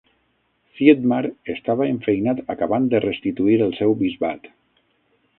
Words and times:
Thietmar 0.77 1.19
estava 1.53 1.85
enfeinat 1.95 2.41
acabant 2.53 2.87
de 2.93 3.01
restituir 3.03 3.59
el 3.67 3.75
seu 3.81 3.93
bisbat. 4.01 4.49